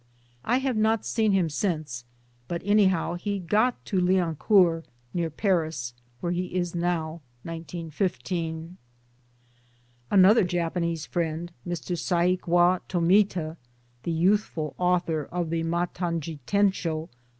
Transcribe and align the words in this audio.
I 0.43 0.57
have 0.57 0.77
not 0.77 1.05
seen 1.05 1.31
him! 1.31 1.47
since, 1.47 2.05
but 2.47 2.63
anyhow, 2.65 3.13
he 3.13 3.37
got 3.37 3.85
to 3.85 4.01
Lianoourt 4.01 4.85
(near 5.13 5.29
Paris) 5.29 5.93
where 6.21 6.31
he 6.31 6.49
now! 6.73 7.21
is'. 7.45 8.09
Another 10.11 10.43
Japanese 10.43 11.05
friend, 11.05 11.51
Mr. 11.67 11.95
Saikwa 11.95 12.79
Tomita, 12.89 13.57
the 14.01 14.11
youthful 14.11 14.73
author 14.79 15.25
of 15.31 15.51
The 15.51 15.61
Matanjitenshd. 15.61 17.09